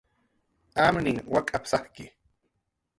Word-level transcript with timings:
"Amninh 0.85 1.21
wak'ap"" 1.31 1.63
sajki" 1.71 2.07